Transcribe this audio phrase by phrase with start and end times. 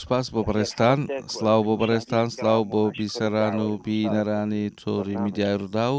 [0.00, 0.98] سوپاس بۆ بەڕێستان
[1.34, 5.98] سلااو بۆ بەڕێستان سلااو بۆ بیسەران و بینەرانی تۆری میدیای ڕوودا و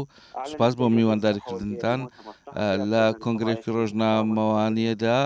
[0.50, 2.00] سوپاس بۆ میوانداریکردنتان
[2.92, 5.18] لە کۆنگرێکی ڕۆژنامەوانیەدا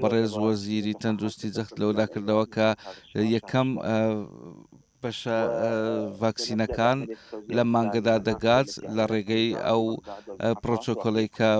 [0.00, 2.68] بەڕێز وەزیری تەندروستی جەخت لەولا کردەوە کە
[3.34, 3.68] یەکەم
[5.02, 5.36] بەشە
[6.20, 6.98] ڤاکسینەکان
[7.56, 9.82] لە مانگەدا دەگات لە ڕێگەی ئەو
[10.62, 11.50] پرۆچۆکۆلیکە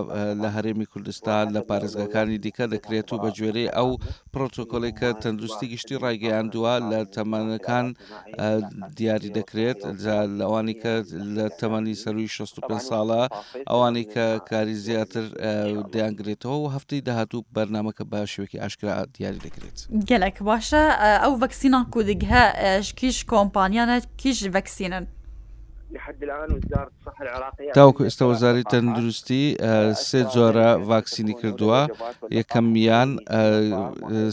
[0.42, 3.90] لە هەرێمی کوردستان لە پارێزگەکانی دیکە دەکرێت و بەگوێرەی ئەو
[4.34, 7.86] پرۆچۆکۆلیکە تەندروستی گشتی ڕایگەیاندووە لە تەمەنەکان
[8.96, 9.78] دیاری دەکرێت
[10.38, 10.94] لەوانی کە
[11.36, 13.22] لە تەمەنی سەروی 65 ساڵە
[13.70, 15.24] ئەوانی کە کاری زیاتر
[15.92, 19.78] دەیانگرێتەوە و هەفتەی داهاتوو بەرنمەکە با شوێکی ئاشکرا دیاری دەکرێت
[20.10, 20.82] گەلک باشە
[21.22, 22.42] ئەو ڤکسینان کودگها
[22.88, 25.06] شکیش کۆمپانیانە کیژ ڤکسینن
[27.74, 29.44] تاوکو ئێستا وەزاری تەندروستی
[30.06, 31.80] سێ جۆرە ڤاکسینی کردووە
[32.38, 33.10] یەکەمیان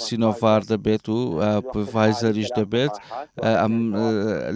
[0.05, 1.17] سینۆفار دەبێت و
[1.71, 2.93] پڤایزەریش دەبێت
[3.61, 3.75] ئەم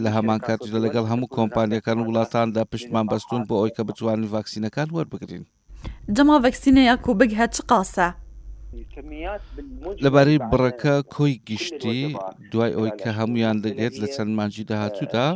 [0.03, 5.43] لە هەمان کات لەگەڵ هەموو کۆمپانیەکان وڵاتاندا پشتمان بەستون بۆ ئەوی کە بتوانین ڤاکسینەکان وەربگرین.
[6.15, 8.07] جەما ڤکسینەیە کو بگهە چ قاسە؟
[10.05, 11.99] لەبارەی بڕەکە کۆی گشتی
[12.51, 15.27] دوای ئەوی کە هەمویان دەگرێت لە چەند مانجی داهاتوودا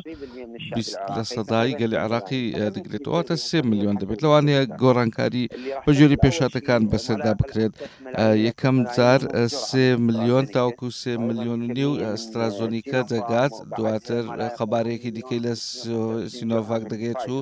[1.15, 2.41] لە سەدای گەلی عراقی
[2.75, 5.45] دەگرێتەوەتە سێ میلیۆن دەبێت لەوانەیە گۆڕانکاری
[5.85, 7.73] بەژێری پێشاتەکان بەسەردا بکرێت
[8.47, 9.21] یەکەم جار
[9.65, 14.23] سێ میلیۆن تاوکو سێ میلیۆن و نیو ئەسترازۆنیکە دەگات دواتر
[14.57, 15.53] خەبارەیەکی دیکەی لە
[16.33, 17.37] سینۆڤاک دەگێت و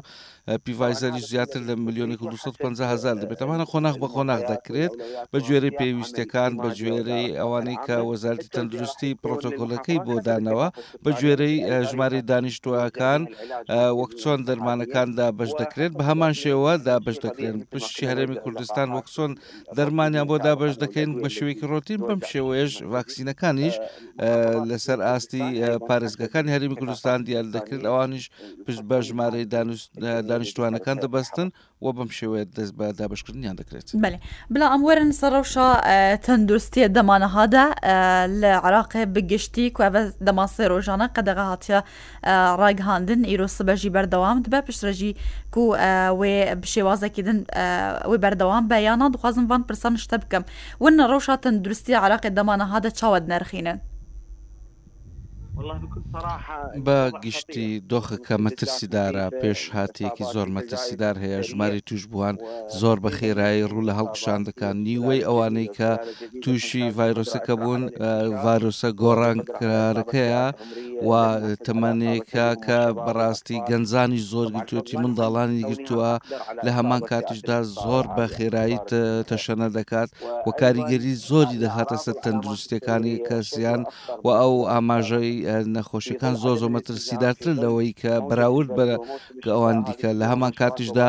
[0.63, 4.93] پیڤایزەری زیاتر لە میلیۆنی 250 هزار دەبێت ئەمانە خۆناغ بە خۆناغ دەکرێت
[5.31, 10.67] بە جێری پێویستەکان بە گوێرەی ئەوانەی کە وەزارتی تەندروستی پرۆتۆکۆلەکەی بۆ دانەوە
[11.03, 11.55] بە گوێرەی
[11.89, 13.21] ژماری دانیشتوەکان
[14.01, 19.31] وەک چۆن دەرمانەکاندا بەش دەکرێت بە هەمان شێوە دابش دەکرێن پشتی هەرێمی کوردستان وەک چۆن
[19.77, 23.75] دەرمانیان بۆ دابش دەکەین بە شێوەیەکی ڕۆتین بەم شێوەیەش ڤاکسینەکانیش
[24.69, 25.41] لەسەر ئاستی
[25.87, 28.25] پارێزگەکان هەرمی کوردستان دیار دەکرد ئەوانیش
[28.65, 29.45] پشت بە ژمارەی
[30.29, 31.47] دانیشتوانەکان دەبەستن
[31.85, 33.87] و بەم شێوەیە دەست بە دابشکردنیان دەکرێت
[34.53, 35.70] بڵام وەرن سەرڕەوشە
[36.27, 37.63] تەندروستیە دەمانەهادا
[38.41, 39.81] لە عراقێ بگشتی کو
[40.27, 41.79] دەماسێ ڕۆژانە قەدەغا هااتە
[42.61, 45.11] ڕاگهاندن ئیرۆ سبەژی بەردەوام بە پشتڕژی
[45.53, 45.63] کو
[46.19, 46.35] وێ
[46.73, 47.37] شێوازەکیدن
[48.09, 50.43] وی بەردەوام بەیانە دخوازم وان پرسان شتە بکەم
[50.83, 53.77] ون ڕۆژاتەن درستی عراقێ دەمانەهادا چاوەت نرخینن
[56.85, 62.35] بە گشتی دۆخەکە مەترسیدارە پێش هاتیەکی زۆر مەترسیدار هەیە ژماری توش بووان
[62.79, 65.91] زۆر بە خێرایی ڕوو لە هەڵکشان دەکان نیوەی ئەوانەی کە
[66.43, 67.83] تووشی ڤایرۆسەکە بوون
[68.43, 70.45] ڤایرۆسە گۆڕانکارەکەیە
[71.07, 71.11] و
[71.65, 76.11] تەمانێکە کە بەڕاستی گەنجانی زۆر گرتوەتی منداڵانی گرتووە
[76.65, 78.79] لە هەمان کاتیشدا زۆر بە خێرایی
[79.29, 80.09] تەشەنە دەکات
[80.47, 83.81] و کاریگەری زۆری دەهاتە سەر تەندروستەکانی کەسیان
[84.25, 85.37] و ئەو ئاماژەی
[85.75, 88.85] نەخۆشیەکان زۆ زۆ مەترسیدارتر لەوەی کە بەراورد بە
[89.41, 91.07] کە ئەوان دیکە لە هەمان کاتیشدا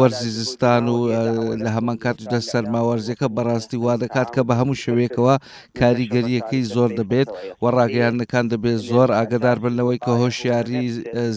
[0.00, 0.98] وەرزی زستان و
[1.64, 5.34] لە هەمان کاتژدا سەرماوەرزیەکە بەڕاستی وا دەکات کە بە هەموو شوێکەوە
[5.80, 7.28] کاریگەریەکەی زۆر دەبێت
[7.62, 10.80] و ڕاگەیانەکان دەبێت زۆر ئاگدار بنەوەی کە هۆشیاری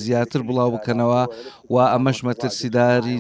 [0.04, 1.22] زیاتر بڵاو بکەنەوە
[1.74, 3.18] و ئەمەش مەترسیداری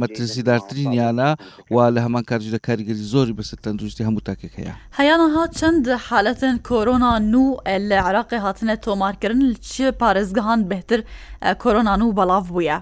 [0.00, 1.28] مەترسیدارترینیانە
[1.74, 7.44] و لە هەمان کاتژدا کاریگەری زۆری بەسەر تەندروستی هەموو تاکێکەیە هەیانەها چەند حالەتن کۆرۆنا نو
[7.88, 11.00] لە عراقی هاتنە تۆمارکردن چ پارێزگەهان بهتر
[11.62, 12.78] کۆرۆناان و بەڵاو بووە.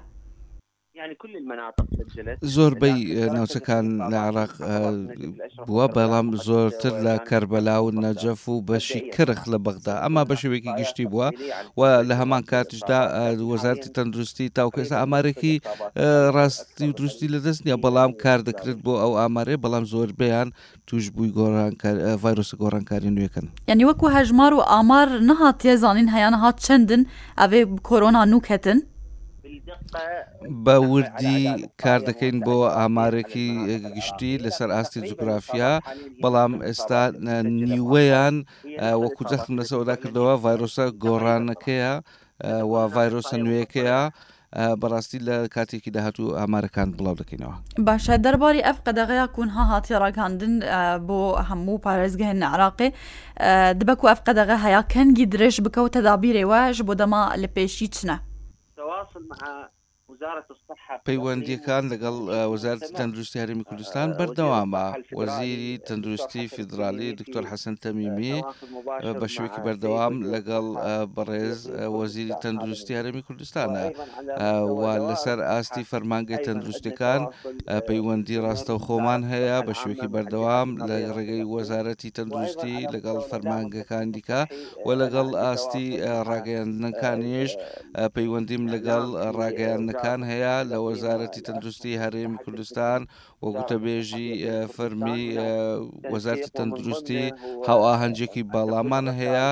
[2.56, 2.98] زۆربەی
[3.36, 4.52] ناوچەکان لە عراق
[5.68, 10.72] بووە بەڵام زۆرتر لە کەربەلا و نەجەف و بەشی کرخ لە بەغدا ئەما بە شوێکی
[10.80, 11.28] گشتی بووە
[11.78, 13.00] و لە هەمان کاتشدا
[13.52, 15.54] وەزارتی تەندروستی تاوکەسا ئامارێکی
[16.36, 20.48] ڕاستی و دروستی لەدەست نیە بەڵام کار دەکرێت بۆ ئەو ئامارێ بەڵام زۆربیان
[20.88, 21.72] توش بووی گۆران
[22.22, 27.02] ڤایرۆس گۆڕانکاری نوێکن یعنی وەکو هەژمار و ئامار نەهاتێ زانین هەیان هات چەندن
[27.40, 28.78] ئەوێ کۆرۆنا نوکەتن؟
[30.64, 33.46] بە وردی کار دەکەین بۆ ئامارێکی
[33.96, 35.72] گشتی لەسەر ئاستی جوگرافیا
[36.22, 37.02] بەڵام ئێستا
[37.72, 38.36] نیوەیان
[39.02, 41.92] وەکو جەخم لەسەوەدا کردەوە ڤایرۆسە گۆڕانەکەیە
[42.70, 44.00] و ڤایرۆسە نوێەکەیە.
[44.82, 47.54] بەڕاستی لە کاتێکی داهاتوو ئامارەکان بڵاو دەکەینەوە
[47.88, 50.54] باشە دەرباری ئەف قەدەغەیە کوونها هاتی ڕگاندن
[51.08, 52.88] بۆ هەموو پارێزگەهێن عراقی
[53.80, 58.16] دبەک و ئەف قەدەغە هەیە کەنگی درێژ بکەوت تەدابیرێ وەش بۆ دەما لە پێشی چنە
[58.86, 59.68] التواصل مع
[61.06, 62.16] پەیوەندیەکان لەگەڵ
[62.52, 64.86] وەزار تەندروستی هەرمی کوردستان بەردەوامە
[65.20, 68.38] وەزیری تەندروستی فیدراالی دکتۆر حەسن تەمیمی
[69.20, 70.66] بە شوێکی بەردەوام لەگەڵ
[71.16, 71.60] بەڕێز
[71.98, 73.84] وەزیری تەندروستی هەرمی کوردستانە
[74.80, 77.20] و لەسەر ئاستی فەرمانگەی تەندروستەکان
[77.88, 84.40] پەیوەندی ڕاستە و خۆمان هەیە بە شوێکی بەردەوام لە ڕێگەی وەزارەتی تەندروستی لەگەڵ فەرمانگەکان دیکە
[84.86, 85.86] و لەگەڵ ئاستی
[86.28, 87.52] ڕاگەیاندنەکانیش
[88.14, 89.04] پەیوەندیم لەگەڵ
[89.40, 93.00] ڕاگەیانەکان کارەکان هەیە لە وەزارەتی تەندروستی هەرێمی کوردستان
[93.42, 94.28] و گوتەبێژی
[94.76, 95.22] فەرمی
[96.14, 97.22] وەزارتی تەندروستی
[97.68, 99.48] هاواهنجێکی باڵامان هەیە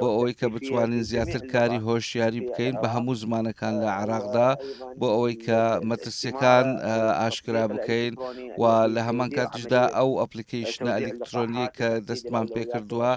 [0.00, 4.50] بۆ ئەوەی کە بتوانین زیاتر کاری هۆشیاری بکەین بە هەموو زمانەکان لە عراقدا
[5.00, 5.60] بۆ ئەوەی کە
[5.90, 6.66] مەترسیەکان
[7.22, 8.12] ئاشکرا بکەین
[8.60, 8.62] و
[8.94, 13.12] لە هەمان کاتیشدا ئەو ئەپلیکیشنە ئەلکترۆنی کە دەستمان پێ کردووە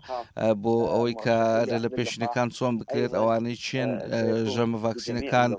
[0.64, 1.38] بۆ ئەوەی کە
[1.84, 3.90] لە پێشینەکان چۆن بکرێت ئەوانەی چین
[4.54, 5.52] ژەمە ڤاکسینەکان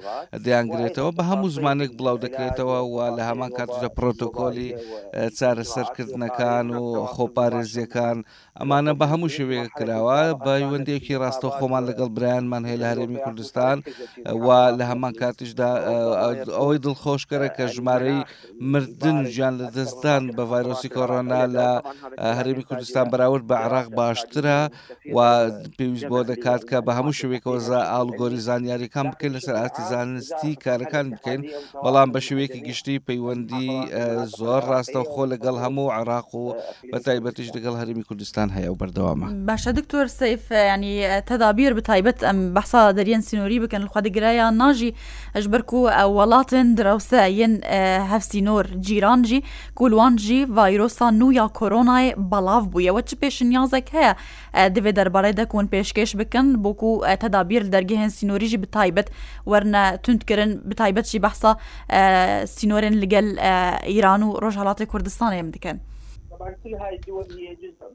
[0.44, 4.68] دیانگرێتەوە بە بە هەموو زمانێک بڵاو دەکرێتەوە و لە هەمان کاتژە پرۆتۆکۆلی
[5.38, 8.18] چارەسەرکردنەکان و خۆپارێزیەکان
[8.60, 13.76] ئەمانە بە هەموو شوێک کراوە بەیوەندێکی ڕاستە خۆمان لەگەڵ برایانمان هەیە لە هەرێمی کوردستان
[14.44, 14.48] و
[14.78, 15.70] لە هەمان کاتیشدا
[16.58, 18.20] ئەوەی دڵخۆشکەرە کە ژمارەی
[18.72, 21.68] مردن ژیان لە دەستدان بە ڤایرۆسی کۆڕۆنا لە
[22.38, 24.60] هەرێمی کوردستان بەراورد بە عراق باشترە
[25.14, 25.18] و
[25.76, 31.42] پێویست بۆ دەکات کە بە هەموو شوێکەوەزە ئالگۆری زانیاریەکان بکەین لەسەر ئاتی زانستی کارەکان بکەین
[31.84, 33.68] بەڵام بە شوەیەکی گشتی پەیوەندی
[34.38, 36.44] زۆر ڕاستە و خۆ لەگەڵ هەموو عراق و
[36.92, 40.94] بە تایبەتیش لەگەڵ هەرمی کوردستان هەیە و بەردەوامە آه، باشە دکتۆر سیف ینی
[41.30, 44.94] تەدابیر بە تایبەت ئەم بەحسا دەریان سنووری بکەن خودگرایان ناژی
[45.36, 47.54] ئەشبەر و وڵاتن دراوسە یەن
[48.12, 49.40] هەفتی نۆر جیرانجی
[49.78, 54.12] کولوانجی ڤایرۆسا نویا کۆرۆنای بەڵاو بوویەوە چ پێشنیازێک هەیە
[54.74, 59.08] دەوێ دەربارەی دەکۆن پێشکەش بکەن بۆکو آه، تەدابیر دەرگەهێن سنووریژی بتایبەت
[59.50, 61.56] وەرنە تونندکردن بتایبەت بتشي بحثا
[61.90, 65.78] آه، سينورن لقل ايران آه، وروج هلاطي كردستان يمدكن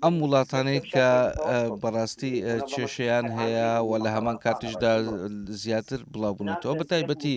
[0.03, 1.05] ئەم وڵاتانەی کە
[1.83, 2.33] بەڕاستی
[2.73, 4.93] کێشیان هەیە و لە هەمان کاتیشدا
[5.63, 7.35] زیاتر بڵاوبوونێتەوە بەتایبەتی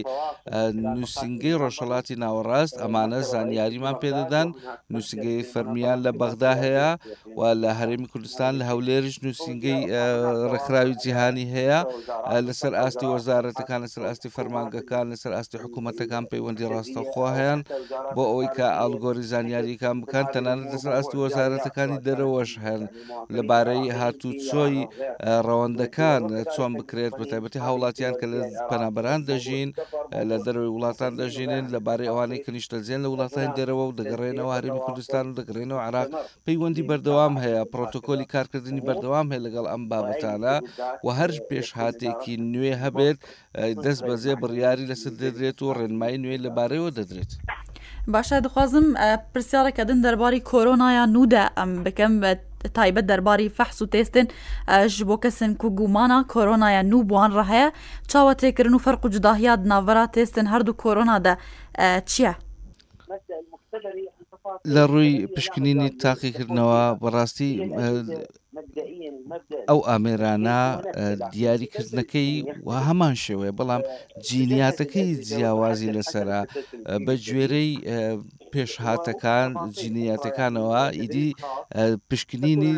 [0.97, 4.49] نووسنگی ڕۆژەڵاتی ناوەڕاست ئەمانە زانیاریمان پێدەدان
[4.93, 6.91] نووسنگی فەرمیان لە بەغدا هەیە
[7.39, 9.79] و لە هەرمی کوردستان لە هەولێریش نووسنگی
[10.53, 11.81] ڕێکخراوی جیهانی هەیە
[12.47, 17.61] لەسەر ئاستی وەزارەتەکان لەسەر ئاستی فەرمانگەکان لەسەر ئاستی حکوومەتەکان پەیوەندی ڕاستەخواهیان
[18.15, 22.83] بۆ ئەوەی کە ئالگۆری زانیاریکان بکەن تەنانە لەسەر ئەست وەزارەتەکانی دەرەوەش هەن
[23.37, 24.77] لەبارەی هاتوو چۆی
[25.47, 26.23] ڕەوەندەکان
[26.55, 28.39] چۆن بکرێت بەتیبەتی هاوڵاتیان کە لە
[28.71, 29.71] پەنابەران دەژین
[30.31, 35.37] لە دەروی وڵاتان دەژینن لەبارەی ئەوانەی کنیشتەزیێن لە وڵاتانی دەرەوە و دەگەڕێنەوە هەرمی کوردستان و
[35.41, 36.09] دەگەڕێنەوە عراق
[36.47, 40.55] پەیوەندی بەردەوام هەیە پرۆتۆکۆلی کارکردنی بەردەوام هەیە لەگەڵ ئەم بابەتانە
[41.05, 43.19] و هەر پێشهاتێکی نوێ هەبێت
[43.85, 47.33] دەست بەزێ بڕیاری لەسەر دەدرێت و ڕێنمایی نوێ لەبارەیەوە دەدرێت.
[48.15, 48.87] باشە دخوازم
[49.35, 52.31] پرسیارەکەدن دەرباری کۆرۆنایان نوودە ئەم بکەم بە
[52.77, 54.27] تایبەت دەرباری فەحس و تێستن
[54.95, 57.69] ji بۆ کەسن کو گومانە کۆرۆنایە نو بوان ڕهەیە
[58.11, 61.33] چاوە تێکردن و فەرق و جداهیات ناوەرا تێستن هەردوو کۆرۆنا دە
[62.11, 62.33] چییە؟
[64.75, 67.53] لە ڕووی پشکنینی تاقیکردنەوە بەڕاستی
[69.69, 70.61] ئەو ئامێرانە
[71.33, 72.33] دیاریکردنەکەی
[72.67, 73.83] و هەمان شێوەیە بەڵام
[74.27, 76.41] جینیاتەکەی جیاوازی لەسرە
[77.05, 77.73] بە گوێرەی
[78.55, 79.49] پێشهاتەکان
[79.79, 81.29] جینیاتەکانەوە ئیدی
[82.09, 82.73] پشکنینی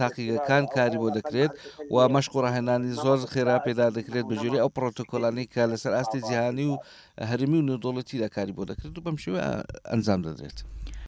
[0.00, 1.52] تاقیەکان کاری بۆ دەکرێت
[1.94, 6.80] و مەشقڕاهێنانی زۆر خێرا پێدا دەکرێت بەژێری ئەو پرۆتۆکۆلانی کە لەسەر ئاستی جیهانی و
[7.30, 9.40] هەرمی و نودۆڵەتی دەکاری بۆ دەکرێت و بەم شوێ
[9.90, 10.58] ئەنجام دەدرێت.